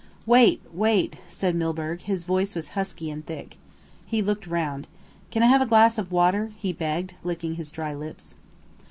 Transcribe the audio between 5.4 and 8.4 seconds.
I have a glass of water?" he begged, licking his dry lips.